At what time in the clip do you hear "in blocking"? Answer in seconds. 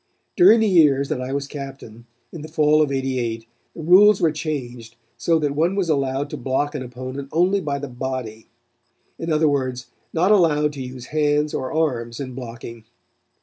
12.19-12.85